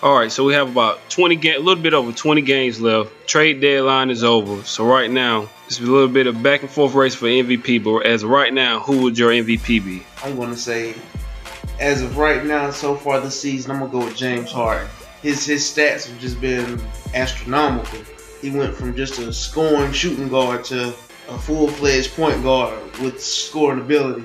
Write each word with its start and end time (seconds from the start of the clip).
All 0.00 0.16
right, 0.16 0.30
so 0.30 0.44
we 0.44 0.54
have 0.54 0.70
about 0.70 1.00
20 1.10 1.34
ga- 1.34 1.56
a 1.56 1.58
little 1.58 1.82
bit 1.82 1.92
over 1.92 2.12
20 2.12 2.40
games 2.42 2.80
left. 2.80 3.10
Trade 3.26 3.60
deadline 3.60 4.10
is 4.10 4.22
over. 4.22 4.62
So 4.62 4.86
right 4.86 5.10
now, 5.10 5.48
it's 5.66 5.80
a 5.80 5.82
little 5.82 6.06
bit 6.06 6.28
of 6.28 6.40
back 6.40 6.62
and 6.62 6.70
forth 6.70 6.94
race 6.94 7.16
for 7.16 7.26
MVP. 7.26 7.82
But 7.82 8.06
as 8.06 8.22
of 8.22 8.30
right 8.30 8.54
now, 8.54 8.78
who 8.78 9.02
would 9.02 9.18
your 9.18 9.32
MVP 9.32 9.84
be? 9.84 10.04
I'm 10.22 10.36
going 10.36 10.50
to 10.50 10.56
say, 10.56 10.94
as 11.80 12.00
of 12.02 12.16
right 12.16 12.44
now, 12.44 12.70
so 12.70 12.94
far 12.94 13.20
this 13.20 13.40
season, 13.40 13.72
I'm 13.72 13.80
going 13.80 13.90
to 13.90 13.98
go 13.98 14.04
with 14.04 14.16
James 14.16 14.52
Harden. 14.52 14.86
His 15.20 15.44
his 15.44 15.64
stats 15.64 16.08
have 16.08 16.20
just 16.20 16.40
been 16.40 16.80
astronomical. 17.14 17.98
He 18.40 18.50
went 18.50 18.76
from 18.76 18.94
just 18.94 19.18
a 19.18 19.32
scoring 19.32 19.90
shooting 19.90 20.28
guard 20.28 20.62
to 20.66 20.94
a 21.28 21.38
full-fledged 21.38 22.14
point 22.14 22.40
guard 22.44 22.78
with 22.98 23.20
scoring 23.20 23.80
ability. 23.80 24.22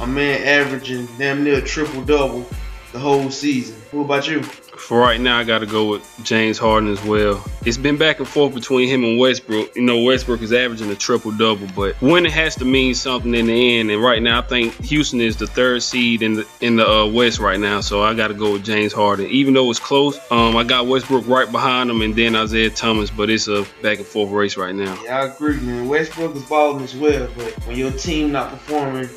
A 0.00 0.06
man 0.06 0.42
averaging 0.42 1.06
damn 1.16 1.44
near 1.44 1.58
a 1.58 1.62
triple 1.62 2.02
double 2.02 2.44
the 2.92 2.98
whole 2.98 3.30
season. 3.30 3.80
Who 3.92 4.00
about 4.02 4.26
you? 4.26 4.42
For 4.76 5.00
right 5.00 5.20
now, 5.20 5.38
I 5.38 5.44
got 5.44 5.60
to 5.60 5.66
go 5.66 5.90
with 5.90 6.08
James 6.22 6.58
Harden 6.58 6.90
as 6.90 7.02
well. 7.04 7.42
It's 7.64 7.76
been 7.76 7.96
back 7.96 8.18
and 8.18 8.28
forth 8.28 8.54
between 8.54 8.88
him 8.88 9.04
and 9.04 9.18
Westbrook. 9.18 9.74
You 9.74 9.82
know, 9.82 10.02
Westbrook 10.02 10.42
is 10.42 10.52
averaging 10.52 10.90
a 10.90 10.94
triple 10.94 11.32
double, 11.32 11.66
but 11.74 12.00
winning 12.02 12.30
has 12.30 12.54
to 12.56 12.64
mean 12.64 12.94
something 12.94 13.34
in 13.34 13.46
the 13.46 13.78
end. 13.78 13.90
And 13.90 14.02
right 14.02 14.22
now, 14.22 14.38
I 14.38 14.42
think 14.42 14.74
Houston 14.84 15.20
is 15.20 15.36
the 15.36 15.46
third 15.46 15.82
seed 15.82 16.22
in 16.22 16.34
the 16.34 16.48
in 16.60 16.76
the 16.76 16.88
uh, 16.88 17.06
West 17.06 17.38
right 17.38 17.58
now, 17.58 17.80
so 17.80 18.02
I 18.02 18.14
got 18.14 18.28
to 18.28 18.34
go 18.34 18.52
with 18.52 18.64
James 18.64 18.92
Harden. 18.92 19.26
Even 19.26 19.54
though 19.54 19.70
it's 19.70 19.80
close, 19.80 20.18
um, 20.30 20.56
I 20.56 20.62
got 20.62 20.86
Westbrook 20.86 21.26
right 21.26 21.50
behind 21.50 21.90
him, 21.90 22.02
and 22.02 22.14
then 22.14 22.36
Isaiah 22.36 22.70
Thomas, 22.70 23.10
but 23.10 23.30
it's 23.30 23.48
a 23.48 23.66
back 23.82 23.98
and 23.98 24.06
forth 24.06 24.30
race 24.30 24.56
right 24.56 24.74
now. 24.74 25.02
Yeah, 25.02 25.20
I 25.20 25.26
agree, 25.26 25.58
man. 25.60 25.88
Westbrook 25.88 26.36
is 26.36 26.44
balling 26.44 26.84
as 26.84 26.94
well, 26.94 27.28
but 27.36 27.52
when 27.66 27.76
your 27.76 27.92
team 27.92 28.30
not 28.30 28.50
performing, 28.50 29.08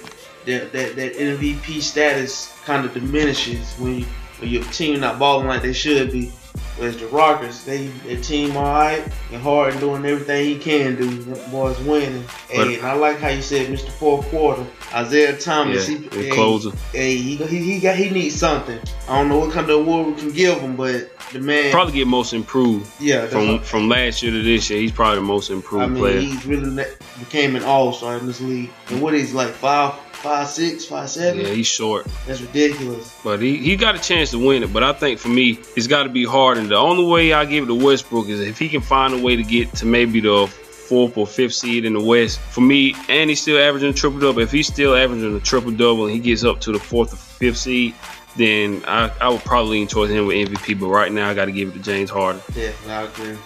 that 0.46 0.72
that, 0.72 0.96
that 0.96 1.14
MVP 1.14 1.82
status 1.82 2.58
kind 2.64 2.86
of 2.86 2.94
diminishes 2.94 3.74
when 3.76 4.00
you 4.00 4.06
when 4.40 4.50
your 4.50 4.64
team 4.66 5.00
not 5.00 5.20
balling 5.20 5.48
like 5.48 5.62
they 5.62 5.74
should 5.74 6.12
be. 6.12 6.32
Whereas 6.78 6.96
the 6.98 7.08
Rockets, 7.08 7.66
they 7.66 7.88
their 7.88 8.22
team 8.22 8.56
alright 8.56 9.04
and 9.34 9.42
Harden 9.42 9.80
doing 9.82 10.06
everything 10.06 10.46
he 10.46 10.58
can 10.58 10.96
do. 10.96 11.10
The 11.10 11.36
boys 11.50 11.78
winning. 11.82 12.24
Hey, 12.50 12.76
and 12.78 12.86
I 12.86 12.94
like 12.94 13.18
how 13.20 13.28
you 13.28 13.42
said 13.42 13.68
Mr. 13.68 13.90
Fourth 13.90 14.26
Quarter. 14.30 14.66
Isaiah 14.94 15.38
Thomas, 15.38 15.90
Yeah, 15.90 15.98
he, 15.98 16.08
hey, 16.24 16.30
closer. 16.32 16.72
Hey, 16.94 17.18
he, 17.18 17.36
he 17.36 17.58
he 17.74 17.80
got 17.82 17.98
he 17.98 18.10
needs 18.10 18.36
something. 18.36 18.80
I 19.10 19.20
don't 19.20 19.28
know 19.28 19.40
what 19.40 19.52
kind 19.52 19.70
of 19.70 19.82
award 19.82 20.08
we 20.16 20.22
can 20.22 20.32
give 20.32 20.58
him, 20.62 20.78
but 20.78 21.12
the 21.34 21.40
man 21.40 21.72
Probably 21.74 21.94
get 21.94 22.08
most 22.08 22.32
improved 22.34 22.90
yeah 23.00 23.28
from 23.28 23.48
what- 23.50 23.66
from 23.66 23.90
last 23.90 24.24
year 24.24 24.32
to 24.32 24.42
this 24.42 24.70
year. 24.70 24.80
He's 24.80 24.94
probably 24.94 25.16
the 25.20 25.26
most 25.26 25.50
improved 25.50 25.84
I 25.84 25.88
mean, 25.88 25.98
player. 26.02 26.22
he's 26.22 26.46
really 26.46 26.86
became 27.20 27.58
an 27.58 27.64
all 27.66 27.92
star 27.92 28.18
in 28.18 28.26
this 28.26 28.40
league. 28.40 28.70
And 28.88 29.02
what 29.02 29.14
is 29.14 29.34
like 29.34 29.50
five, 29.50 29.96
five, 30.22 30.48
six, 30.48 30.86
five, 30.86 31.10
seven? 31.10 31.42
Yeah, 31.42 31.48
he's 31.50 31.68
short. 31.68 32.08
That's 32.26 32.42
ridiculous. 32.42 33.18
But 33.24 33.42
he, 33.42 33.58
he 33.58 33.76
got 33.76 33.96
a 33.96 34.00
chance 34.00 34.32
to 34.32 34.46
win 34.46 34.64
it. 34.64 34.74
But 34.74 34.84
I 34.84 34.94
think 34.94 35.20
for 35.20 35.30
me, 35.30 35.60
it's 35.76 35.88
got 35.88 36.04
to 36.04 36.10
be 36.10 36.26
Harden. 36.26 36.70
The 36.70 36.76
only 36.76 37.06
way 37.06 37.34
I 37.34 37.46
give 37.46 37.66
it 37.66 37.68
to 37.68 37.76
Westbrook 37.76 38.28
is 38.28 38.40
if 38.42 38.60
he 38.60 38.70
can 38.70 38.82
find 38.82 39.14
a 39.14 39.20
way 39.20 39.36
to 39.36 39.44
get 39.44 39.74
to 39.76 39.86
maybe 39.86 40.20
the 40.20 40.48
fourth 40.48 41.18
or 41.18 41.28
fifth 41.28 41.54
seed 41.54 41.86
in 41.86 41.94
the 41.94 42.02
West. 42.02 42.40
For 42.40 42.62
me, 42.62 42.96
and 43.08 43.30
he's 43.30 43.42
still 43.42 43.60
averaging 43.60 43.90
a 43.90 43.94
triple 43.94 44.20
double. 44.20 44.42
If 44.42 44.52
he's 44.52 44.68
still 44.68 44.96
averaging 44.96 45.36
a 45.36 45.40
triple 45.40 45.72
double 45.72 46.06
and 46.06 46.14
he 46.14 46.20
gets 46.20 46.44
up 46.44 46.60
to 46.62 46.72
the 46.72 46.80
fourth 46.80 47.14
or 47.14 47.18
fifth 47.18 47.58
seed, 47.58 47.94
then 48.36 48.84
I, 48.88 49.12
I 49.22 49.30
would 49.30 49.42
probably 49.42 49.80
lean 49.80 49.88
towards 49.88 50.12
him 50.12 50.26
with 50.26 50.36
MVP. 50.36 50.80
But 50.80 50.88
right 50.88 51.12
now, 51.12 51.30
I 51.30 51.34
got 51.34 51.46
to 51.46 51.52
give 51.52 51.70
it 51.70 51.74
to 51.74 51.80
James 51.80 52.10
Harden. 52.10 52.42
Definitely, 52.48 52.92
I 52.92 53.04
agree. 53.04 53.38